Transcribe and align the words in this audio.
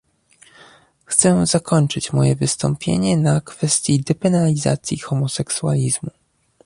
Chcę 1.05 1.45
zakończyć 1.45 2.13
moje 2.13 2.35
wystąpienie 2.35 3.17
na 3.17 3.41
kwestii 3.41 3.99
depenalizacji 4.03 4.99
homoseksualizmu 4.99 6.09